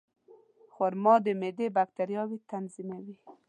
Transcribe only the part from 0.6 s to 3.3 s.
خرما د معدې باکتریاوې تنظیموي.